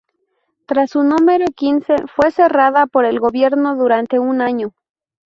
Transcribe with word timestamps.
Tras 0.65 0.89
su 0.89 1.03
número 1.03 1.45
quince, 1.55 1.93
fue 2.15 2.31
cerrada 2.31 2.87
por 2.87 3.05
el 3.05 3.19
Gobierno 3.19 3.75
durante 3.75 4.17
un 4.17 4.41
año. 4.41 4.73